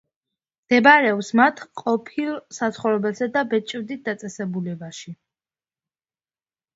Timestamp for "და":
3.35-3.43